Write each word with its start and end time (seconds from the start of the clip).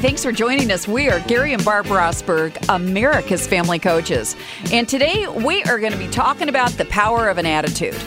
Thanks 0.00 0.24
for 0.24 0.32
joining 0.32 0.72
us. 0.72 0.88
We 0.88 1.10
are 1.10 1.20
Gary 1.20 1.52
and 1.52 1.62
Barb 1.62 1.84
Rosberg, 1.84 2.56
America's 2.74 3.46
Family 3.46 3.78
Coaches. 3.78 4.34
And 4.72 4.88
today 4.88 5.26
we 5.28 5.62
are 5.64 5.78
going 5.78 5.92
to 5.92 5.98
be 5.98 6.08
talking 6.08 6.48
about 6.48 6.70
the 6.70 6.86
power 6.86 7.28
of 7.28 7.36
an 7.36 7.44
attitude. 7.44 7.98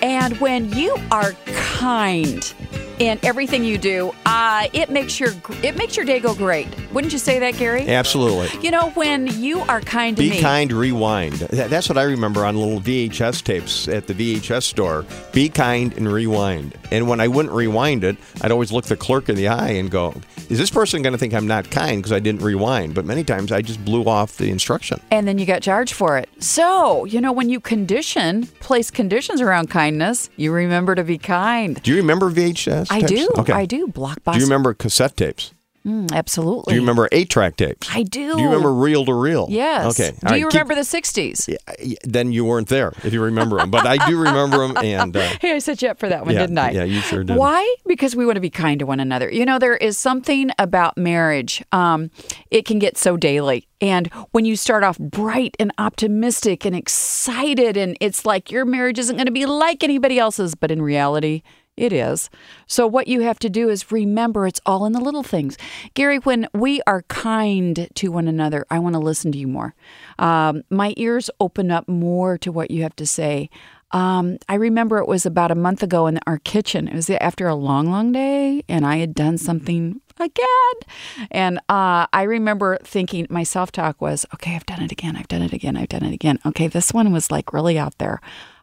And 0.00 0.34
when 0.40 0.72
you 0.72 0.96
are 1.10 1.32
kind 1.52 2.54
in 2.98 3.18
everything 3.22 3.64
you 3.64 3.76
do, 3.76 4.14
uh, 4.24 4.68
it 4.72 4.88
makes 4.88 5.20
your 5.20 5.34
it 5.62 5.76
makes 5.76 5.94
your 5.94 6.06
day 6.06 6.20
go 6.20 6.34
great. 6.34 6.68
Wouldn't 6.92 7.12
you 7.12 7.18
say 7.18 7.38
that, 7.38 7.56
Gary? 7.56 7.88
Absolutely. 7.88 8.50
You 8.62 8.70
know, 8.70 8.90
when 8.90 9.26
you 9.40 9.60
are 9.60 9.80
kind 9.80 10.16
to 10.16 10.22
Be 10.22 10.30
me, 10.30 10.40
kind, 10.40 10.70
rewind. 10.72 11.34
That's 11.34 11.88
what 11.88 11.96
I 11.96 12.02
remember 12.02 12.44
on 12.44 12.56
little 12.56 12.80
VHS 12.80 13.42
tapes 13.42 13.88
at 13.88 14.06
the 14.06 14.14
VHS 14.14 14.64
store. 14.64 15.06
Be 15.32 15.48
kind 15.48 15.96
and 15.96 16.10
rewind. 16.12 16.76
And 16.90 17.08
when 17.08 17.20
I 17.20 17.28
wouldn't 17.28 17.54
rewind 17.54 18.04
it, 18.04 18.16
I'd 18.42 18.50
always 18.50 18.70
look 18.72 18.84
the 18.84 18.96
clerk 18.96 19.28
in 19.30 19.36
the 19.36 19.48
eye 19.48 19.70
and 19.70 19.90
go, 19.90 20.14
"Is 20.50 20.58
this 20.58 20.68
person 20.68 21.00
going 21.00 21.12
to 21.14 21.18
think 21.18 21.32
I'm 21.32 21.46
not 21.46 21.70
kind 21.70 21.96
because 21.96 22.12
I 22.12 22.18
didn't 22.18 22.42
rewind?" 22.42 22.94
But 22.94 23.06
many 23.06 23.24
times 23.24 23.52
I 23.52 23.62
just 23.62 23.82
blew 23.84 24.04
off 24.04 24.36
the 24.36 24.50
instruction. 24.50 25.00
and 25.10 25.26
then 25.26 25.38
you 25.38 25.46
got 25.46 25.62
charged 25.62 25.94
for 25.94 26.18
it. 26.18 26.28
So, 26.40 27.04
you 27.06 27.20
know, 27.20 27.32
when 27.32 27.48
you 27.48 27.60
condition, 27.60 28.46
place 28.60 28.90
conditions 28.90 29.40
around 29.40 29.70
kindness, 29.70 30.28
you 30.36 30.52
remember 30.52 30.94
to 30.94 31.04
be 31.04 31.16
kind. 31.18 31.80
Do 31.82 31.90
you 31.90 31.96
remember 31.96 32.30
VHS? 32.30 32.88
I 32.90 33.00
tapes? 33.00 33.12
do. 33.12 33.28
Okay. 33.38 33.52
I 33.52 33.64
do. 33.64 33.86
Blockbuster. 33.88 34.34
Do 34.34 34.38
you 34.40 34.44
remember 34.44 34.74
cassette 34.74 35.16
tapes? 35.16 35.52
Mm, 35.86 36.12
absolutely. 36.12 36.72
Do 36.72 36.74
you 36.76 36.80
remember 36.82 37.08
eight-track 37.12 37.56
tapes? 37.56 37.88
I 37.92 38.02
do. 38.04 38.34
Do 38.36 38.40
you 38.40 38.46
remember 38.46 38.72
reel 38.72 39.04
to 39.04 39.14
reel? 39.14 39.46
Yes. 39.50 39.98
Okay. 39.98 40.12
Do 40.12 40.26
All 40.28 40.36
you 40.36 40.44
right, 40.46 40.52
keep- 40.52 40.60
remember 40.62 40.74
the 40.76 40.80
60s? 40.82 41.48
Yeah, 41.82 41.96
Then 42.04 42.30
you 42.32 42.44
weren't 42.44 42.68
there 42.68 42.92
if 43.02 43.12
you 43.12 43.20
remember 43.22 43.56
them, 43.58 43.70
but 43.70 43.86
I 43.86 44.08
do 44.08 44.16
remember 44.20 44.58
them. 44.58 44.76
And 44.76 45.16
uh, 45.16 45.20
Hey, 45.40 45.52
I 45.54 45.58
set 45.58 45.82
you 45.82 45.88
up 45.88 45.98
for 45.98 46.08
that 46.08 46.24
one, 46.24 46.34
Yeah, 46.34 46.40
didn't 46.40 46.58
I? 46.58 46.70
yeah, 46.70 46.84
you 46.84 47.00
sure 47.00 47.24
did. 47.24 47.36
Why? 47.36 47.74
Because 47.86 48.14
we 48.14 48.24
want 48.26 48.36
to 48.36 48.40
be 48.40 48.50
kind 48.50 48.78
to 48.78 48.86
one 48.86 49.00
another. 49.00 49.30
You 49.30 49.44
know, 49.44 49.58
there 49.58 49.76
is 49.76 49.98
something 49.98 50.50
about 50.58 50.96
marriage. 50.96 51.62
Um, 51.72 52.10
it 52.50 52.64
can 52.64 52.78
get 52.78 52.96
so 52.96 53.16
daily. 53.16 53.66
And 53.80 54.06
when 54.30 54.44
you 54.44 54.54
start 54.54 54.84
off 54.84 54.96
bright 55.00 55.56
and 55.58 55.72
optimistic 55.78 56.64
and 56.64 56.76
excited, 56.76 57.76
and 57.76 57.96
it's 58.00 58.24
like 58.24 58.50
your 58.50 58.64
marriage 58.64 58.98
isn't 59.00 59.16
going 59.16 59.26
to 59.26 59.32
be 59.32 59.46
like 59.46 59.82
anybody 59.82 60.18
else's, 60.20 60.54
but 60.54 60.70
in 60.70 60.80
reality, 60.80 61.42
it 61.82 61.92
is. 61.92 62.30
So, 62.66 62.86
what 62.86 63.08
you 63.08 63.20
have 63.22 63.38
to 63.40 63.50
do 63.50 63.68
is 63.68 63.90
remember 63.90 64.46
it's 64.46 64.60
all 64.64 64.86
in 64.86 64.92
the 64.92 65.00
little 65.00 65.22
things. 65.22 65.58
Gary, 65.94 66.18
when 66.18 66.48
we 66.54 66.80
are 66.86 67.02
kind 67.02 67.88
to 67.94 68.08
one 68.12 68.28
another, 68.28 68.64
I 68.70 68.78
want 68.78 68.94
to 68.94 69.00
listen 69.00 69.32
to 69.32 69.38
you 69.38 69.48
more. 69.48 69.74
Um, 70.18 70.62
my 70.70 70.94
ears 70.96 71.28
open 71.40 71.70
up 71.70 71.88
more 71.88 72.38
to 72.38 72.52
what 72.52 72.70
you 72.70 72.82
have 72.82 72.96
to 72.96 73.06
say. 73.06 73.50
Um, 73.90 74.38
I 74.48 74.54
remember 74.54 74.98
it 74.98 75.08
was 75.08 75.26
about 75.26 75.50
a 75.50 75.54
month 75.54 75.82
ago 75.82 76.06
in 76.06 76.18
our 76.26 76.38
kitchen. 76.38 76.88
It 76.88 76.94
was 76.94 77.10
after 77.10 77.46
a 77.46 77.54
long, 77.54 77.90
long 77.90 78.12
day, 78.12 78.64
and 78.68 78.86
I 78.86 78.96
had 78.96 79.14
done 79.14 79.36
something 79.36 80.00
again. 80.18 81.26
And 81.30 81.58
uh, 81.68 82.06
I 82.12 82.22
remember 82.22 82.78
thinking, 82.84 83.26
my 83.28 83.42
self 83.42 83.72
talk 83.72 84.00
was, 84.00 84.24
okay, 84.34 84.54
I've 84.54 84.66
done 84.66 84.82
it 84.82 84.92
again. 84.92 85.16
I've 85.16 85.28
done 85.28 85.42
it 85.42 85.52
again. 85.52 85.76
I've 85.76 85.88
done 85.88 86.04
it 86.04 86.14
again. 86.14 86.38
Okay, 86.46 86.68
this 86.68 86.92
one 86.92 87.12
was 87.12 87.30
like 87.30 87.52
really 87.52 87.78
out 87.78 87.98
there. 87.98 88.20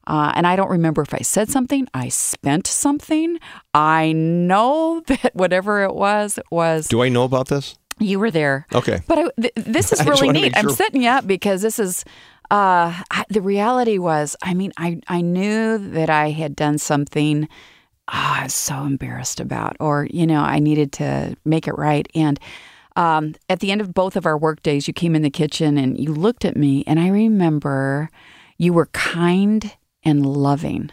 Uh, 0.09 0.33
and 0.35 0.47
I 0.47 0.55
don't 0.55 0.71
remember 0.71 1.01
if 1.03 1.13
I 1.13 1.19
said 1.19 1.49
something, 1.49 1.87
I 1.93 2.09
spent 2.09 2.65
something. 2.67 3.39
I 3.73 4.11
know 4.11 5.01
that 5.07 5.35
whatever 5.35 5.83
it 5.83 5.93
was, 5.93 6.37
it 6.39 6.45
was 6.51 6.87
do 6.87 7.01
I 7.03 7.09
know 7.09 7.23
about 7.23 7.47
this? 7.47 7.75
you 8.01 8.17
were 8.17 8.31
there. 8.31 8.65
Okay. 8.73 9.01
But 9.07 9.19
I, 9.19 9.23
th- 9.41 9.53
this 9.55 9.91
is 9.93 10.05
really 10.05 10.29
neat. 10.29 10.41
make 10.41 10.57
I'm 10.57 10.63
sure. 10.67 10.75
setting 10.75 11.03
you 11.03 11.09
up 11.09 11.27
because 11.27 11.61
this 11.61 11.79
is 11.79 12.03
uh, 12.49 12.95
I, 13.11 13.25
the 13.29 13.41
reality 13.41 13.97
was. 13.99 14.35
I 14.41 14.53
mean, 14.53 14.71
I 14.77 14.99
I 15.07 15.21
knew 15.21 15.77
that 15.77 16.09
I 16.09 16.31
had 16.31 16.55
done 16.55 16.77
something. 16.77 17.47
ah, 18.07 18.39
I 18.39 18.43
was 18.45 18.55
so 18.55 18.83
embarrassed 18.83 19.39
about, 19.39 19.77
or 19.79 20.07
you 20.09 20.25
know, 20.25 20.41
I 20.41 20.59
needed 20.59 20.91
to 20.93 21.35
make 21.45 21.67
it 21.67 21.77
right. 21.77 22.07
And 22.15 22.39
um, 22.95 23.35
at 23.49 23.59
the 23.59 23.71
end 23.71 23.81
of 23.81 23.93
both 23.93 24.15
of 24.15 24.25
our 24.25 24.37
work 24.37 24.63
days, 24.63 24.87
you 24.87 24.93
came 24.93 25.13
in 25.15 25.21
the 25.21 25.29
kitchen 25.29 25.77
and 25.77 25.99
you 25.99 26.13
looked 26.13 26.45
at 26.45 26.57
me, 26.57 26.83
and 26.87 26.99
I 26.99 27.09
remember 27.09 28.09
you 28.57 28.73
were 28.73 28.87
kind 28.87 29.71
and 30.03 30.25
loving. 30.25 30.91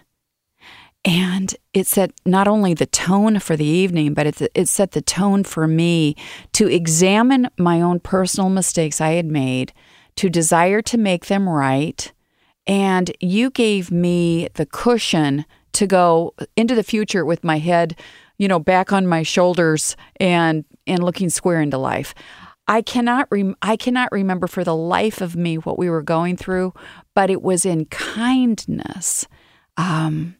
And 1.05 1.55
it 1.72 1.87
set 1.87 2.11
not 2.25 2.49
only 2.49 2.75
the 2.75 2.87
tone 2.87 3.39
for 3.39 3.56
the 3.56 3.65
evening, 3.65 4.12
but 4.12 4.27
it, 4.27 4.50
it 4.55 4.69
set 4.69 4.91
the 4.91 5.00
tone 5.00 5.44
for 5.44 5.69
me 5.69 6.17
to 6.55 6.67
examine 6.67 7.49
my 7.56 7.81
own 7.81 8.00
personal 8.00 8.50
mistakes 8.50 9.00
I 9.00 9.11
had 9.11 9.27
made, 9.27 9.72
to 10.16 10.28
desire 10.28 10.83
to 10.83 10.99
make 10.99 11.27
them 11.27 11.49
right. 11.49 12.12
And 12.66 13.12
you 13.21 13.50
gave 13.50 13.93
me 13.93 14.49
the 14.55 14.66
cushion 14.66 15.45
to 15.75 15.87
go 15.87 16.34
into 16.56 16.75
the 16.75 16.83
future 16.83 17.25
with 17.25 17.45
my 17.45 17.59
head, 17.59 17.97
you 18.39 18.49
know, 18.49 18.59
back 18.59 18.93
on 18.93 19.06
my 19.06 19.22
shoulders 19.22 19.97
and 20.19 20.65
and 20.89 21.05
looking 21.05 21.31
square 21.31 21.61
into 21.61 21.78
life. 21.78 22.15
I 22.69 22.82
cannot 22.82 23.28
rem- 23.31 23.56
I 23.62 23.77
cannot 23.77 24.10
remember 24.10 24.47
for 24.47 24.65
the 24.65 24.75
life 24.75 25.21
of 25.21 25.37
me 25.37 25.56
what 25.56 25.78
we 25.78 25.88
were 25.88 26.03
going 26.03 26.37
through, 26.37 26.75
but 27.15 27.31
it 27.31 27.43
was 27.43 27.65
in 27.65 27.84
kindness 27.87 29.27
um, 29.77 30.37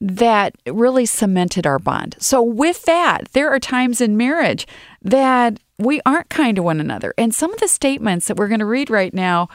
that 0.00 0.54
really 0.66 1.06
cemented 1.06 1.66
our 1.66 1.78
bond. 1.78 2.16
So, 2.18 2.42
with 2.42 2.84
that, 2.84 3.28
there 3.32 3.50
are 3.50 3.60
times 3.60 4.00
in 4.00 4.16
marriage 4.16 4.66
that 5.02 5.58
we 5.78 6.00
aren't 6.04 6.30
kind 6.30 6.56
to 6.56 6.62
one 6.62 6.80
another. 6.80 7.14
And 7.16 7.34
some 7.34 7.52
of 7.52 7.60
the 7.60 7.68
statements 7.68 8.26
that 8.26 8.36
we're 8.36 8.48
going 8.48 8.60
to 8.60 8.66
read 8.66 8.90
right 8.90 9.12
now, 9.14 9.48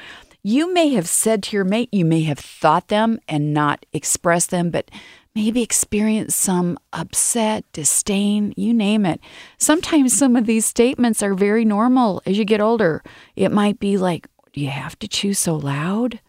you 0.43 0.73
may 0.73 0.89
have 0.89 1.07
said 1.07 1.43
to 1.43 1.55
your 1.55 1.65
mate, 1.65 1.89
you 1.91 2.05
may 2.05 2.21
have 2.23 2.39
thought 2.39 2.87
them 2.87 3.19
and 3.27 3.53
not 3.53 3.85
expressed 3.93 4.49
them, 4.49 4.69
but 4.69 4.89
maybe 5.35 5.61
experience 5.61 6.35
some 6.35 6.77
upset, 6.93 7.65
disdain, 7.73 8.53
you 8.57 8.73
name 8.73 9.05
it. 9.05 9.19
Sometimes 9.57 10.17
some 10.17 10.35
of 10.35 10.45
these 10.45 10.65
statements 10.65 11.23
are 11.23 11.33
very 11.33 11.65
normal 11.65 12.21
as 12.25 12.37
you 12.37 12.45
get 12.45 12.61
older. 12.61 13.01
It 13.35 13.51
might 13.51 13.79
be 13.79 13.97
like, 13.97 14.27
do 14.53 14.61
you 14.61 14.69
have 14.69 14.99
to 14.99 15.07
chew 15.07 15.33
so 15.33 15.55
loud? 15.55 16.19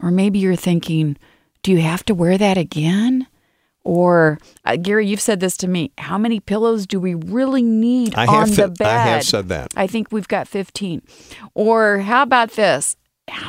Or 0.00 0.10
maybe 0.10 0.38
you're 0.38 0.56
thinking, 0.56 1.16
do 1.62 1.72
you 1.72 1.80
have 1.80 2.04
to 2.06 2.14
wear 2.14 2.36
that 2.38 2.58
again? 2.58 3.26
Or 3.82 4.38
uh, 4.64 4.76
Gary, 4.76 5.06
you've 5.06 5.20
said 5.20 5.40
this 5.40 5.56
to 5.58 5.68
me. 5.68 5.92
How 5.96 6.18
many 6.18 6.38
pillows 6.38 6.86
do 6.86 7.00
we 7.00 7.14
really 7.14 7.62
need 7.62 8.14
I 8.14 8.26
on 8.26 8.48
have 8.48 8.56
the 8.56 8.68
bed? 8.68 8.86
I 8.86 9.06
have 9.06 9.24
said 9.24 9.48
that. 9.48 9.68
I 9.74 9.86
think 9.86 10.08
we've 10.12 10.28
got 10.28 10.48
15. 10.48 11.02
Or 11.54 11.98
how 12.00 12.22
about 12.22 12.52
this? 12.52 12.96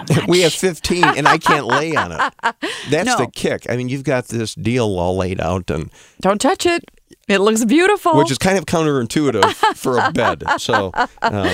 We 0.27 0.41
have 0.41 0.53
15 0.53 1.03
and 1.03 1.27
I 1.27 1.37
can't 1.37 1.65
lay 1.65 1.95
on 1.95 2.11
it. 2.11 2.21
That's 2.89 3.05
No. 3.07 3.17
the 3.17 3.27
kick. 3.33 3.65
I 3.69 3.75
mean, 3.77 3.89
you've 3.89 4.03
got 4.03 4.27
this 4.27 4.55
deal 4.55 4.85
all 4.99 5.15
laid 5.17 5.39
out 5.41 5.69
and 5.71 5.89
Don't 6.21 6.39
touch 6.41 6.65
it. 6.65 6.83
It 7.27 7.39
looks 7.39 7.63
beautiful. 7.65 8.17
which 8.17 8.31
is 8.31 8.37
kind 8.37 8.57
of 8.57 8.65
counterintuitive 8.65 9.53
for 9.77 9.97
a 9.99 10.11
bed. 10.11 10.43
So, 10.57 10.91
uh, 10.93 11.07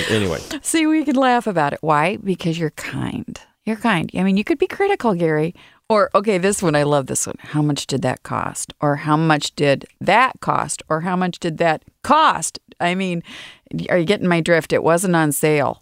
anyway, 0.09 0.39
See, 0.61 0.87
we 0.87 1.03
can 1.05 1.16
laugh 1.16 1.45
about 1.45 1.73
it. 1.73 1.79
Why? 1.81 2.17
Because 2.17 2.57
you're 2.57 2.71
kind. 2.71 3.39
You're 3.66 3.75
kind. 3.75 4.09
I 4.16 4.23
mean, 4.23 4.37
you 4.37 4.43
could 4.43 4.57
be 4.57 4.67
critical, 4.67 5.13
Gary. 5.13 5.53
Or, 5.89 6.09
okay, 6.16 6.37
this 6.37 6.63
one, 6.63 6.73
I 6.75 6.83
love 6.83 7.05
this 7.07 7.27
one. 7.27 7.35
How 7.39 7.61
much 7.61 7.85
did 7.87 8.01
that 8.01 8.23
cost? 8.23 8.73
Or 8.81 8.95
how 8.97 9.16
much 9.17 9.55
did 9.55 9.85
that 10.01 10.39
cost? 10.41 10.81
Or 10.89 11.01
how 11.01 11.16
much 11.16 11.39
did 11.39 11.57
that 11.59 11.83
cost? 12.01 12.59
I 12.79 12.95
mean, 12.95 13.21
are 13.89 13.97
you 13.97 14.05
getting 14.05 14.27
my 14.27 14.41
drift? 14.41 14.73
It 14.73 14.83
wasn't 14.83 15.16
on 15.16 15.31
sale. 15.31 15.81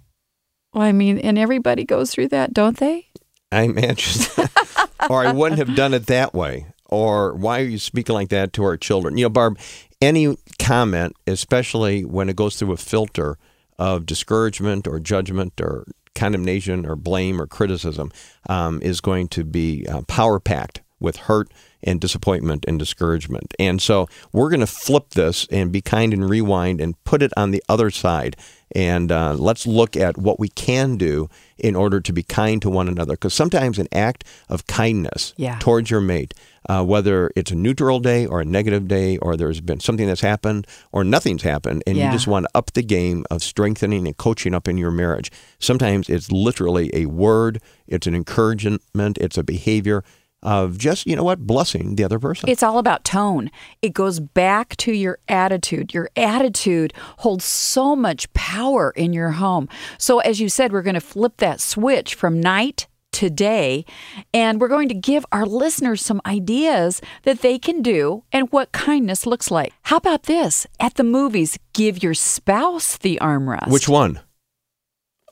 Well, 0.76 0.84
I 0.84 0.92
mean, 0.92 1.20
and 1.20 1.40
everybody 1.40 1.86
goes 1.86 2.12
through 2.12 2.28
that, 2.30 2.54
don't 2.54 2.76
they? 2.76 3.08
I 3.50 3.62
imagine, 3.62 4.26
or 5.10 5.26
I 5.26 5.32
wouldn't 5.32 5.60
have 5.60 5.74
done 5.74 5.94
it 5.94 6.08
that 6.08 6.34
way. 6.34 6.66
Or 6.88 7.34
why 7.34 7.62
are 7.62 7.66
you 7.66 7.80
speaking 7.80 8.14
like 8.14 8.28
that 8.30 8.52
to 8.54 8.64
our 8.66 8.76
children? 8.76 9.18
You 9.18 9.26
know, 9.26 9.30
Barb, 9.30 9.58
any 10.02 10.38
comment, 10.60 11.16
especially 11.26 12.04
when 12.04 12.28
it 12.28 12.36
goes 12.36 12.58
through 12.58 12.74
a 12.74 12.78
filter 12.78 13.38
of 13.80 14.06
discouragement 14.06 14.86
or 14.86 15.00
judgment 15.00 15.62
or 15.62 15.86
condemnation 16.14 16.86
or 16.86 16.98
blame 16.98 17.42
or 17.42 17.48
criticism, 17.48 18.12
um, 18.50 18.82
is 18.82 19.00
going 19.00 19.30
to 19.30 19.46
be 19.46 19.86
uh, 19.88 20.02
power 20.10 20.42
packed 20.42 20.82
with 21.00 21.16
hurt 21.16 21.54
and 21.84 22.02
disappointment 22.02 22.66
and 22.68 22.80
discouragement. 22.80 23.54
And 23.60 23.82
so 23.82 24.08
we're 24.34 24.50
going 24.50 24.60
to 24.60 24.68
flip 24.68 25.12
this 25.12 25.48
and 25.52 25.72
be 25.72 25.82
kind 25.82 26.14
and 26.14 26.30
rewind 26.30 26.82
and 26.82 27.02
put 27.06 27.22
it 27.22 27.32
on 27.38 27.52
the 27.52 27.64
other 27.70 27.90
side. 27.90 28.36
And 28.76 29.10
uh, 29.12 29.36
let's 29.36 29.66
look 29.66 29.96
at 29.96 30.18
what 30.18 30.38
we 30.40 30.50
can 30.50 30.98
do 30.98 31.30
in 31.58 31.76
order 31.78 32.02
to 32.02 32.12
be 32.12 32.22
kind 32.22 32.62
to 32.62 32.70
one 32.70 32.90
another. 32.90 33.14
Because 33.14 33.34
sometimes 33.34 33.80
an 33.80 33.88
act 33.94 34.26
of 34.50 34.68
kindness 34.68 35.34
Yeah. 35.38 35.58
towards 35.60 35.90
your 35.90 36.02
mate, 36.02 36.34
uh, 36.68 36.84
whether 36.84 37.32
it's 37.38 37.52
a 37.52 37.56
neutral 37.56 38.02
day 38.02 38.26
or 38.26 38.42
a 38.42 38.46
negative 38.46 38.88
day, 38.90 39.16
or 39.18 39.38
there's 39.38 39.62
been 39.62 39.80
something 39.80 40.08
that's 40.08 40.20
happened 40.22 40.68
or 40.92 41.06
nothing's 41.06 41.44
happened, 41.44 41.84
and 41.88 41.96
Yeah. 41.98 42.08
you 42.08 42.12
just 42.12 42.28
want 42.28 42.46
to 42.46 42.50
up 42.54 42.74
the 42.74 42.84
game 42.84 43.24
of 43.32 43.42
strengthening 43.42 44.06
and 44.06 44.18
coaching 44.18 44.54
up 44.54 44.68
in 44.68 44.78
your 44.78 44.92
marriage. 44.92 45.32
Sometimes 45.58 46.10
it's 46.10 46.30
literally 46.32 46.92
a 46.94 47.06
word, 47.06 47.62
it's 47.88 48.08
an 48.08 48.16
encouragement, 48.16 49.18
it's 49.22 49.38
a 49.38 49.44
behavior 49.44 50.04
of 50.46 50.78
just, 50.78 51.08
you 51.08 51.16
know 51.16 51.24
what, 51.24 51.40
blessing 51.40 51.96
the 51.96 52.04
other 52.04 52.20
person. 52.20 52.48
It's 52.48 52.64
all 52.64 52.78
about 52.78 53.04
tone. 53.04 53.50
It 53.82 53.94
goes 53.94 54.20
back 54.20 54.78
to 54.78 54.94
your 54.94 55.18
attitude. 55.28 55.94
Your 55.94 56.10
attitude 56.16 56.94
holds 57.18 57.44
so 57.44 57.96
much 57.96 58.32
power 58.34 58.92
in 58.96 59.12
your 59.12 59.32
home. 59.32 59.68
So, 59.98 60.20
as 60.20 60.40
you 60.40 60.48
said, 60.48 60.72
we're 60.72 60.84
going 60.84 60.94
to 60.94 61.02
flip 61.02 61.38
that 61.38 61.60
switch 61.60 62.14
from 62.14 62.40
night 62.40 62.88
today. 63.12 63.86
And 64.34 64.60
we're 64.60 64.68
going 64.68 64.90
to 64.90 64.94
give 64.94 65.26
our 65.32 65.46
listeners 65.46 66.02
some 66.06 66.22
ideas 66.26 67.02
that 67.24 67.42
they 67.42 67.58
can 67.58 67.82
do 67.82 68.24
and 68.32 68.52
what 68.52 68.74
kindness 68.74 69.26
looks 69.26 69.50
like. 69.50 69.74
How 69.84 69.98
about 69.98 70.24
this? 70.24 70.68
At 70.80 70.96
the 70.96 71.04
movies, 71.04 71.58
give 71.74 72.04
your 72.04 72.14
spouse 72.14 72.98
the 72.98 73.18
armrest. 73.22 73.70
Which 73.70 73.88
one? 73.88 74.20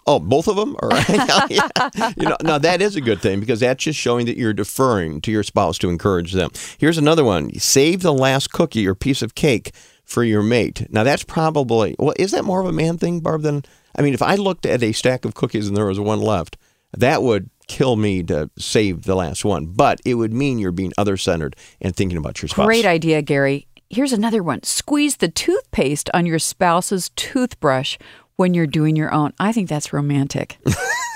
Oh, 0.05 0.19
both 0.19 0.47
of 0.47 0.55
them? 0.55 0.75
All 0.81 0.89
right. 0.89 1.09
yeah. 1.49 2.11
You 2.17 2.29
know, 2.29 2.37
now 2.43 2.57
that 2.57 2.81
is 2.81 2.95
a 2.95 3.01
good 3.01 3.21
thing 3.21 3.39
because 3.39 3.61
that's 3.61 3.83
just 3.83 3.97
showing 3.99 4.25
that 4.25 4.37
you're 4.37 4.53
deferring 4.53 5.21
to 5.21 5.31
your 5.31 5.43
spouse 5.43 5.77
to 5.79 5.89
encourage 5.89 6.33
them. 6.33 6.51
Here's 6.77 6.97
another 6.97 7.23
one. 7.23 7.57
Save 7.59 8.01
the 8.01 8.13
last 8.13 8.51
cookie 8.51 8.87
or 8.87 8.95
piece 8.95 9.21
of 9.21 9.35
cake 9.35 9.73
for 10.03 10.23
your 10.23 10.43
mate. 10.43 10.87
Now 10.89 11.03
that's 11.03 11.23
probably 11.23 11.95
well, 11.97 12.13
is 12.17 12.31
that 12.31 12.43
more 12.43 12.59
of 12.59 12.67
a 12.67 12.73
man 12.73 12.97
thing, 12.97 13.21
Barb, 13.21 13.41
than 13.43 13.63
I 13.97 14.01
mean, 14.01 14.13
if 14.13 14.21
I 14.21 14.35
looked 14.35 14.65
at 14.65 14.83
a 14.83 14.91
stack 14.91 15.25
of 15.25 15.35
cookies 15.35 15.67
and 15.67 15.77
there 15.77 15.85
was 15.85 15.99
one 15.99 16.21
left, 16.21 16.57
that 16.97 17.23
would 17.23 17.49
kill 17.67 17.95
me 17.95 18.23
to 18.23 18.49
save 18.57 19.03
the 19.03 19.15
last 19.15 19.45
one. 19.45 19.67
But 19.67 19.99
it 20.05 20.15
would 20.15 20.33
mean 20.33 20.59
you're 20.59 20.71
being 20.71 20.93
other 20.97 21.17
centered 21.17 21.55
and 21.79 21.95
thinking 21.95 22.17
about 22.17 22.41
your 22.41 22.49
spouse. 22.49 22.65
Great 22.65 22.85
idea, 22.85 23.21
Gary. 23.21 23.67
Here's 23.89 24.13
another 24.13 24.41
one. 24.41 24.63
Squeeze 24.63 25.17
the 25.17 25.27
toothpaste 25.27 26.09
on 26.13 26.25
your 26.25 26.39
spouse's 26.39 27.09
toothbrush 27.15 27.97
when 28.35 28.53
you're 28.53 28.67
doing 28.67 28.95
your 28.95 29.13
own. 29.13 29.33
I 29.39 29.51
think 29.51 29.69
that's 29.69 29.93
romantic. 29.93 30.57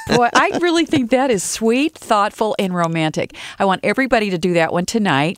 Boy, 0.07 0.29
I 0.33 0.57
really 0.61 0.85
think 0.85 1.11
that 1.11 1.29
is 1.29 1.43
sweet, 1.43 1.93
thoughtful, 1.95 2.55
and 2.57 2.73
romantic. 2.73 3.35
I 3.59 3.65
want 3.65 3.81
everybody 3.83 4.29
to 4.29 4.37
do 4.37 4.53
that 4.53 4.71
one 4.71 4.85
tonight 4.85 5.37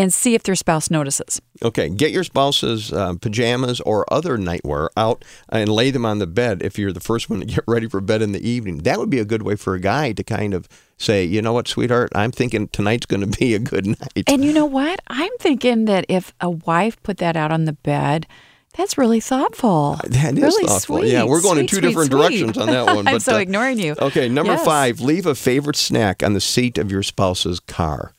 and 0.00 0.14
see 0.14 0.34
if 0.34 0.42
their 0.44 0.54
spouse 0.54 0.90
notices. 0.90 1.42
Okay, 1.62 1.90
get 1.90 2.10
your 2.10 2.24
spouse's 2.24 2.90
uh, 2.90 3.14
pajamas 3.20 3.82
or 3.82 4.10
other 4.12 4.38
nightwear 4.38 4.88
out 4.96 5.22
and 5.50 5.68
lay 5.68 5.90
them 5.90 6.06
on 6.06 6.18
the 6.18 6.26
bed 6.26 6.62
if 6.62 6.78
you're 6.78 6.92
the 6.92 7.00
first 7.00 7.28
one 7.28 7.40
to 7.40 7.46
get 7.46 7.64
ready 7.68 7.86
for 7.86 8.00
bed 8.00 8.22
in 8.22 8.32
the 8.32 8.48
evening. 8.48 8.78
That 8.78 8.98
would 8.98 9.10
be 9.10 9.18
a 9.18 9.26
good 9.26 9.42
way 9.42 9.56
for 9.56 9.74
a 9.74 9.80
guy 9.80 10.12
to 10.12 10.24
kind 10.24 10.54
of 10.54 10.66
say, 10.96 11.22
you 11.22 11.42
know 11.42 11.52
what, 11.52 11.68
sweetheart, 11.68 12.12
I'm 12.14 12.32
thinking 12.32 12.68
tonight's 12.68 13.04
going 13.04 13.30
to 13.30 13.38
be 13.38 13.54
a 13.54 13.58
good 13.58 13.86
night. 14.00 14.24
And 14.26 14.42
you 14.42 14.54
know 14.54 14.64
what? 14.64 15.00
I'm 15.08 15.32
thinking 15.38 15.84
that 15.84 16.06
if 16.08 16.32
a 16.40 16.48
wife 16.48 17.00
put 17.02 17.18
that 17.18 17.36
out 17.36 17.52
on 17.52 17.66
the 17.66 17.74
bed, 17.74 18.26
that's 18.76 18.96
really 18.96 19.20
thoughtful. 19.20 19.98
That 20.04 20.34
is 20.36 20.42
really 20.42 20.66
thoughtful. 20.66 20.98
Sweet, 20.98 21.12
yeah, 21.12 21.24
we're 21.24 21.42
going 21.42 21.54
sweet, 21.54 21.60
in 21.60 21.66
two 21.66 21.76
sweet, 21.76 21.88
different 21.88 22.10
directions 22.10 22.58
on 22.58 22.68
that 22.68 22.86
one. 22.86 22.98
I'm 23.08 23.14
but, 23.14 23.22
so 23.22 23.36
uh, 23.36 23.38
ignoring 23.38 23.78
you. 23.78 23.94
Okay, 24.00 24.28
number 24.28 24.52
Yes. 24.52 24.64
five, 24.64 25.00
leave 25.00 25.26
a 25.26 25.34
favorite 25.34 25.76
snack 25.76 26.22
on 26.22 26.32
the 26.34 26.40
seat 26.40 26.78
of 26.78 26.90
your 26.90 27.02
spouse's 27.02 27.60
car. 27.60 28.14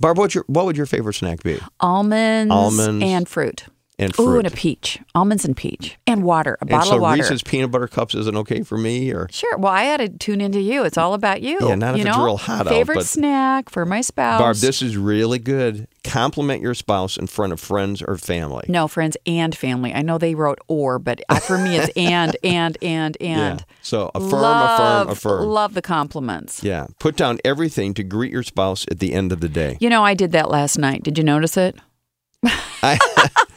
Barb, 0.00 0.18
what's 0.18 0.34
your, 0.34 0.44
what 0.46 0.66
would 0.66 0.76
your 0.76 0.86
favorite 0.86 1.14
snack 1.14 1.42
be? 1.42 1.58
Almonds, 1.80 2.52
Almonds 2.52 3.04
and 3.04 3.28
fruit. 3.28 3.64
And 4.02 4.18
Ooh, 4.18 4.38
and 4.38 4.46
a 4.46 4.50
peach. 4.50 4.98
Almonds 5.14 5.44
and 5.44 5.56
peach. 5.56 5.96
And 6.06 6.22
water. 6.24 6.54
A 6.54 6.58
and 6.62 6.70
bottle 6.70 6.90
so 6.90 6.96
of 6.96 7.02
water. 7.02 7.22
Reese's 7.22 7.42
peanut 7.42 7.70
butter 7.70 7.86
cups 7.88 8.14
isn't 8.14 8.36
okay 8.36 8.62
for 8.62 8.76
me, 8.76 9.12
or 9.12 9.28
Sure. 9.30 9.56
Well, 9.56 9.72
I 9.72 9.84
had 9.84 9.98
to 9.98 10.08
tune 10.08 10.40
into 10.40 10.60
you. 10.60 10.84
It's 10.84 10.98
all 10.98 11.14
about 11.14 11.40
you. 11.42 11.58
Yeah, 11.60 11.74
not 11.76 11.94
if 11.94 12.02
you 12.02 12.08
it's 12.08 12.16
know? 12.16 12.24
real 12.24 12.36
hot 12.36 12.66
out, 12.66 12.72
Favorite 12.72 12.96
but- 12.96 13.06
snack 13.06 13.70
for 13.70 13.86
my 13.86 14.00
spouse. 14.00 14.40
Barb, 14.40 14.56
this 14.56 14.82
is 14.82 14.96
really 14.96 15.38
good. 15.38 15.86
Compliment 16.04 16.60
your 16.60 16.74
spouse 16.74 17.16
in 17.16 17.28
front 17.28 17.52
of 17.52 17.60
friends 17.60 18.02
or 18.02 18.16
family. 18.16 18.64
No, 18.68 18.88
friends 18.88 19.16
and 19.24 19.54
family. 19.54 19.94
I 19.94 20.02
know 20.02 20.18
they 20.18 20.34
wrote 20.34 20.58
or, 20.66 20.98
but 20.98 21.20
uh, 21.28 21.38
for 21.38 21.58
me 21.58 21.76
it's 21.76 21.92
and, 21.96 22.36
and, 22.44 22.76
and, 22.82 23.16
and. 23.20 23.60
Yeah. 23.60 23.64
So 23.82 24.10
affirm, 24.14 24.30
love, 24.42 25.08
affirm, 25.08 25.12
affirm. 25.12 25.46
Love 25.48 25.74
the 25.74 25.82
compliments. 25.82 26.64
Yeah. 26.64 26.88
Put 26.98 27.16
down 27.16 27.38
everything 27.44 27.94
to 27.94 28.02
greet 28.02 28.32
your 28.32 28.42
spouse 28.42 28.84
at 28.90 28.98
the 28.98 29.12
end 29.12 29.30
of 29.30 29.40
the 29.40 29.48
day. 29.48 29.76
You 29.80 29.90
know, 29.90 30.04
I 30.04 30.14
did 30.14 30.32
that 30.32 30.50
last 30.50 30.76
night. 30.76 31.02
Did 31.04 31.18
you 31.18 31.24
notice 31.24 31.56
it? 31.56 31.76
I, 32.44 32.98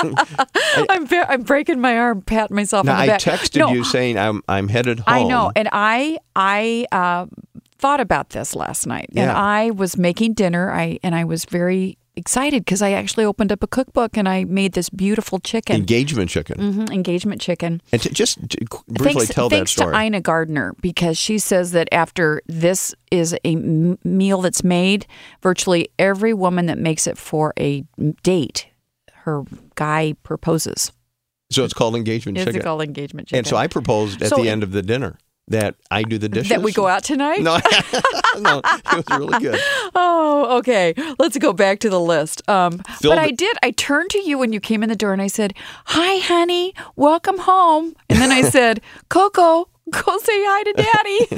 I'm, 0.88 1.06
ve- 1.06 1.18
I'm 1.28 1.42
breaking 1.42 1.80
my 1.80 1.96
arm, 1.96 2.22
patting 2.22 2.56
myself 2.56 2.80
on 2.80 2.86
the 2.86 2.92
I 3.02 3.06
back. 3.06 3.20
texted 3.20 3.58
No, 3.58 3.70
you 3.72 3.84
saying 3.84 4.18
I'm 4.18 4.42
I'm 4.48 4.68
headed 4.68 5.00
home. 5.00 5.04
I 5.08 5.22
know, 5.24 5.52
and 5.54 5.68
I 5.72 6.18
I 6.36 6.86
uh, 6.92 7.26
thought 7.78 8.00
about 8.00 8.30
this 8.30 8.54
last 8.54 8.86
night, 8.86 9.10
and 9.16 9.30
I 9.30 9.70
was 9.70 9.96
making 9.96 10.34
dinner. 10.34 10.70
I 10.72 10.98
and 11.02 11.14
I 11.14 11.24
was 11.24 11.44
very 11.44 11.96
excited 12.16 12.64
because 12.64 12.82
I 12.82 12.90
actually 12.92 13.24
opened 13.24 13.52
up 13.52 13.62
a 13.62 13.66
cookbook 13.68 14.16
and 14.16 14.28
I 14.28 14.44
made 14.44 14.72
this 14.72 14.90
beautiful 14.90 15.38
chicken, 15.38 15.76
Engagement 15.76 16.28
chicken. 16.28 16.58
Mhm, 16.58 16.90
engagement 16.92 17.40
chicken. 17.40 17.80
And 17.92 18.02
just 18.14 18.38
briefly 18.88 19.26
thanks, 19.26 19.28
tell 19.34 19.48
that 19.50 19.68
story. 19.68 19.94
to 19.94 20.02
Ina 20.02 20.20
Garten 20.20 20.72
because 20.82 21.16
she 21.16 21.38
says 21.38 21.70
that 21.70 21.88
after 21.92 22.42
this 22.46 22.94
is 23.12 23.32
a 23.44 23.52
m- 23.54 23.96
meal 24.04 24.42
that's 24.42 24.62
made, 24.64 25.06
virtually 25.40 25.88
every 25.98 26.34
woman 26.34 26.66
that 26.66 26.78
makes 26.78 27.06
it 27.06 27.16
for 27.16 27.54
a 27.58 27.84
date, 28.22 28.66
her 29.24 29.44
guy 29.74 30.14
proposes. 30.22 30.92
so 31.50 31.64
it's 31.64 31.74
called 31.74 31.96
engagement 31.96 32.38
It's 32.38 32.44
chicken. 32.46 32.62
called 32.62 32.82
engagement 32.82 33.28
chicken. 33.28 33.38
and 33.38 33.46
so 33.46 33.56
I 33.56 33.66
proposed 33.66 34.22
at 34.22 34.28
So- 34.28 34.36
the 34.42 34.48
end 34.48 34.62
of 34.62 34.72
the 34.72 34.82
dinner 34.82 35.18
that 35.48 35.74
I 35.90 36.04
do 36.04 36.16
the 36.16 36.28
dishes. 36.28 36.50
that 36.50 36.62
we 36.62 36.70
go 36.72 36.86
out 36.86 37.02
tonight. 37.02 37.42
No, 37.42 37.56
no, 38.38 38.60
it 38.64 38.84
was 39.08 39.18
really 39.18 39.40
good. 39.40 39.58
Oh, 39.96 40.58
okay. 40.58 40.94
Let's 41.18 41.36
go 41.38 41.52
back 41.52 41.80
to 41.80 41.90
the 41.90 41.98
list. 41.98 42.48
Um, 42.48 42.80
but 43.02 43.18
I 43.18 43.32
did. 43.32 43.56
I 43.60 43.72
turned 43.72 44.10
to 44.10 44.18
you 44.22 44.38
when 44.38 44.52
you 44.52 44.60
came 44.60 44.84
in 44.84 44.88
the 44.88 44.94
door 44.94 45.12
and 45.12 45.20
I 45.20 45.26
said, 45.26 45.54
"Hi, 45.86 46.18
honey. 46.18 46.72
Welcome 46.94 47.38
home." 47.38 47.96
And 48.08 48.20
then 48.20 48.30
I 48.30 48.42
said, 48.56 48.80
"Coco, 49.08 49.68
go 50.04 50.18
say 50.18 50.32
hi 50.44 50.62
to 50.64 50.72
Daddy." 50.72 51.36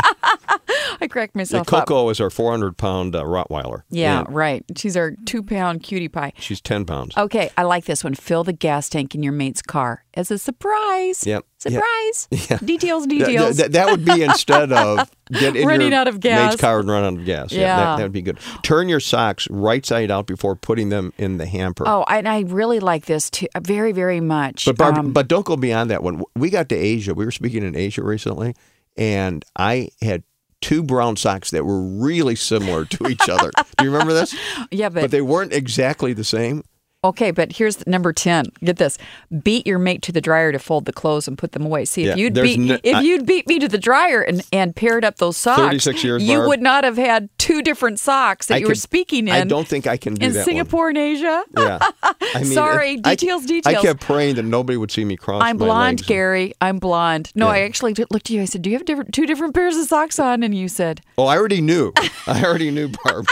I 1.00 1.08
cracked 1.08 1.34
Yeah, 1.34 1.40
myself 1.40 1.72
up. 1.72 1.86
Coco 1.88 2.08
is 2.10 2.20
our 2.20 2.30
400 2.30 2.76
pound 2.76 3.14
uh, 3.16 3.22
Rottweiler. 3.24 3.82
Yeah, 3.90 4.20
And 4.20 4.34
right. 4.34 4.64
She's 4.76 4.96
our 4.96 5.12
two-pound 5.24 5.82
cutie 5.82 6.08
pie. 6.08 6.32
she's 6.38 6.60
10 6.60 6.84
pounds. 6.84 7.16
Okay, 7.16 7.50
I 7.56 7.62
like 7.64 7.84
this 7.86 8.04
one. 8.04 8.14
Fill 8.14 8.44
the 8.44 8.52
gas 8.52 8.88
tank 8.88 9.14
in 9.14 9.22
your 9.22 9.32
mate's 9.32 9.62
car 9.62 10.04
as 10.14 10.30
a 10.30 10.38
surprise. 10.38 11.26
Yep. 11.26 11.44
Surprise. 11.62 12.28
Yeah. 12.50 12.58
Details. 12.58 13.06
Details. 13.06 13.56
th- 13.56 13.70
that 13.72 13.90
would 13.90 14.04
be 14.04 14.22
instead 14.22 14.72
of 14.84 15.10
get 15.32 15.54
in 15.56 15.66
Running 15.66 15.90
your 15.92 16.00
out 16.00 16.08
of 16.08 16.20
gas. 16.20 16.50
mate's 16.52 16.60
car 16.60 16.80
and 16.80 16.88
run 16.88 17.04
out 17.04 17.14
of 17.20 17.24
gas. 17.24 17.52
Yeah, 17.52 17.60
Yeah. 17.60 17.76
that, 17.76 17.96
that 17.98 18.02
would 18.02 18.12
be 18.12 18.22
good. 18.22 18.38
Turn 18.62 18.88
your 18.88 19.00
socks 19.00 19.48
right 19.50 19.84
side 19.86 20.10
out 20.10 20.26
before 20.26 20.56
putting 20.56 20.88
them 20.88 21.12
in 21.18 21.38
the 21.38 21.46
hamper. 21.46 21.84
oh, 21.86 22.04
and 22.08 22.28
I 22.28 22.40
really 22.40 22.80
like 22.80 23.06
this 23.06 23.30
too. 23.30 23.46
Very, 23.60 23.92
very 23.92 24.20
much. 24.20 24.64
But 24.66 24.76
Barb, 24.78 24.98
Um, 24.98 25.12
but 25.12 25.28
don't 25.28 25.46
go 25.46 25.56
beyond 25.56 25.90
that 25.90 26.02
one. 26.02 26.22
We 26.36 26.50
got 26.50 26.68
to 26.70 26.74
Asia. 26.76 27.14
We 27.14 27.24
were 27.24 27.30
speaking 27.30 27.62
in 27.62 27.76
Asia 27.76 28.02
recently, 28.02 28.54
and 28.96 29.44
I 29.56 29.88
had 30.02 30.22
two 30.60 30.82
brown 30.82 31.16
socks 31.16 31.50
that 31.50 31.64
were 31.64 31.82
really 31.82 32.36
similar 32.36 32.84
to 32.84 33.08
each 33.08 33.28
other. 33.28 33.50
Do 33.78 33.84
you 33.84 33.90
remember 33.90 34.12
this? 34.14 34.34
yeah, 34.70 34.88
But 34.90 35.10
they 35.10 35.20
weren't 35.22 35.52
exactly 35.52 36.12
the 36.12 36.22
same. 36.24 36.62
Okay, 37.04 37.32
but 37.32 37.50
here's 37.50 37.84
number 37.84 38.12
10. 38.12 38.46
Get 38.64 38.76
this. 38.76 38.96
Beat 39.42 39.66
your 39.66 39.80
mate 39.80 40.02
to 40.02 40.12
the 40.12 40.20
dryer 40.20 40.52
to 40.52 40.58
fold 40.60 40.84
the 40.84 40.92
clothes 40.92 41.26
and 41.26 41.36
put 41.36 41.50
them 41.50 41.66
away. 41.66 41.84
See, 41.84 42.04
Yeah, 42.04 42.12
if 42.12 42.18
you'd 42.18 42.34
beat 42.34 42.60
no- 42.60 42.78
if 42.84 42.94
I- 42.94 43.00
you'd 43.00 43.26
beat 43.26 43.48
me 43.48 43.58
to 43.58 43.66
the 43.66 43.76
dryer 43.78 44.20
and, 44.22 44.40
and 44.52 44.76
paired 44.76 45.04
up 45.04 45.16
those 45.16 45.36
socks, 45.36 45.60
36 45.62 46.04
years, 46.04 46.22
you 46.22 46.36
Barb. 46.38 46.48
would 46.48 46.62
not 46.62 46.84
have 46.84 46.96
had 46.96 47.28
two 47.38 47.60
different 47.60 47.98
socks 47.98 48.46
that 48.46 48.54
I 48.54 48.58
you 48.58 48.68
were 48.68 48.76
speaking 48.76 49.26
in 49.26 49.34
I 49.34 49.42
don't 49.42 49.66
think 49.66 49.88
I 49.88 49.96
can 49.96 50.14
do 50.14 50.26
in 50.26 50.32
that 50.32 50.38
one. 50.38 50.44
Singapore 50.44 50.90
and 50.90 50.98
Asia. 50.98 51.42
Yeah. 51.58 51.78
I 52.04 52.14
mean, 52.34 52.44
Sorry, 52.44 52.92
it- 52.94 53.00
I- 53.04 53.16
details, 53.16 53.46
I, 53.66 53.74
kept 53.74 54.00
praying 54.00 54.36
that 54.36 54.44
nobody 54.44 54.76
would 54.76 54.92
see 54.92 55.04
me 55.04 55.16
cross 55.16 55.42
I'm 55.44 55.56
blonde. 55.56 56.06
Gary. 56.06 56.54
I'm 56.60 56.78
blonde. 56.78 57.32
No, 57.34 57.46
Yeah. 57.46 57.52
I 57.54 57.58
actually 57.62 57.94
looked 57.94 58.14
at 58.14 58.30
you. 58.30 58.42
I 58.42 58.44
said, 58.44 58.62
"Do 58.62 58.70
you 58.70 58.76
have 58.76 58.84
different, 58.86 59.12
two 59.12 59.26
different 59.26 59.54
pairs 59.54 59.74
of 59.76 59.88
socks 59.88 60.20
on?" 60.20 60.44
And 60.44 60.54
you 60.54 60.68
said, 60.68 61.00
Oh, 61.18 61.26
I 61.26 61.36
already 61.36 61.60
knew. 61.60 61.92
I 62.28 62.44
already 62.44 62.70
knew, 62.70 62.90
Barb. 63.02 63.26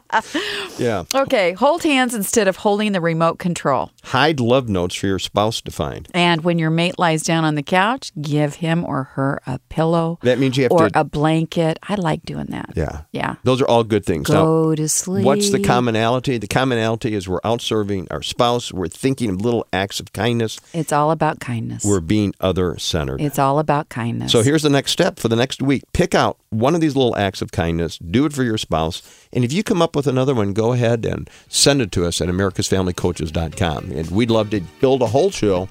yeah. 0.78 1.04
"Okay, 1.14 1.52
hold 1.52 1.82
hands 1.82 2.14
instead 2.14 2.48
of 2.48 2.56
holding 2.56 2.85
the 2.92 3.00
remote 3.00 3.38
control." 3.38 3.90
Hide 4.04 4.40
love 4.40 4.68
notes 4.68 4.94
for 4.94 5.06
your 5.06 5.18
spouse 5.18 5.60
to 5.62 5.70
find. 5.70 6.08
And 6.14 6.44
when 6.44 6.58
your 6.58 6.70
mate 6.70 6.98
lies 6.98 7.22
down 7.22 7.44
on 7.44 7.54
the 7.54 7.62
couch, 7.62 8.12
give 8.20 8.56
him 8.56 8.84
or 8.84 9.04
her 9.14 9.40
a 9.46 9.58
pillow 9.68 10.18
That 10.22 10.38
means 10.38 10.56
you 10.56 10.64
have 10.64 10.72
or 10.72 10.88
to. 10.90 11.00
a 11.00 11.04
blanket. 11.04 11.78
I 11.88 11.94
like 11.96 12.22
doing 12.24 12.46
that. 12.50 12.70
yeah. 12.76 13.02
Yeah. 13.12 13.36
Those 13.44 13.60
are 13.60 13.66
all 13.68 13.84
good 13.84 14.04
things. 14.04 14.28
Now, 14.28 14.44
Go 14.44 14.74
to 14.74 14.88
sleep. 14.88 15.24
What's 15.24 15.50
the 15.50 15.62
commonality? 15.62 16.38
The 16.38 16.46
commonality 16.46 17.14
is 17.14 17.28
we're 17.28 17.40
out 17.44 17.60
serving 17.60 18.08
our 18.10 18.22
spouse. 18.22 18.72
We're 18.72 18.88
thinking 18.88 19.30
of 19.30 19.40
little 19.40 19.66
acts 19.72 20.00
of 20.00 20.12
kindness. 20.12 20.60
It's 20.72 20.92
all 20.92 21.10
about 21.10 21.40
kindness. 21.40 21.84
We're 21.84 22.00
being 22.00 22.34
other 22.40 22.78
centered. 22.78 23.20
it's 23.20 23.38
all 23.38 23.58
about 23.58 23.88
kindness. 23.88 24.32
So 24.32 24.42
here's 24.42 24.62
the 24.62 24.70
next 24.70 24.92
step 24.92 25.18
for 25.18 25.28
the 25.28 25.36
next 25.36 25.62
week. 25.62 25.82
Pick 25.92 26.14
out 26.14 26.38
one 26.50 26.74
of 26.74 26.80
these 26.80 26.94
little 26.96 27.16
acts 27.16 27.42
of 27.42 27.52
kindness, 27.52 27.98
do 27.98 28.24
it 28.26 28.32
for 28.32 28.42
your 28.44 28.58
spouse, 28.58 29.02
and 29.32 29.44
if 29.44 29.52
you 29.52 29.62
come 29.62 29.82
up 29.82 29.94
with 29.96 30.06
another 30.06 30.34
one, 30.34 30.52
go 30.52 30.72
ahead 30.72 31.04
and 31.04 31.28
send 31.48 31.80
it 31.82 31.92
to 31.92 32.04
us 32.06 32.20
at 32.20 32.28
americasfamilycoaches.com. 32.76 33.92
And 33.92 34.10
we'd 34.10 34.30
love 34.30 34.50
to 34.50 34.60
build 34.80 35.02
a 35.02 35.06
whole 35.06 35.30
show 35.30 35.68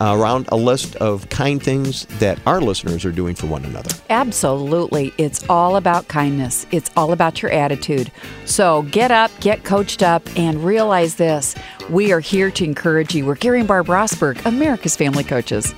around 0.00 0.46
a 0.48 0.56
list 0.56 0.96
of 0.96 1.28
kind 1.30 1.62
things 1.62 2.06
that 2.18 2.38
our 2.46 2.60
listeners 2.60 3.04
are 3.04 3.12
doing 3.12 3.34
for 3.34 3.46
one 3.46 3.64
another. 3.64 3.90
Absolutely. 4.10 5.12
It's 5.18 5.48
all 5.48 5.76
about 5.76 6.08
kindness. 6.08 6.66
It's 6.70 6.90
all 6.96 7.12
about 7.12 7.42
your 7.42 7.50
attitude. 7.50 8.12
So 8.44 8.82
get 8.82 9.10
up, 9.10 9.30
get 9.40 9.64
coached 9.64 10.02
up, 10.02 10.22
and 10.36 10.62
realize 10.62 11.16
this. 11.16 11.54
We 11.88 12.12
are 12.12 12.20
here 12.20 12.50
to 12.52 12.64
encourage 12.64 13.14
you. 13.14 13.26
We're 13.26 13.36
Gary 13.36 13.60
and 13.60 13.68
Barb 13.68 13.86
Rosberg, 13.86 14.44
America's 14.44 14.96
Family 14.96 15.24
Coaches. 15.24 15.74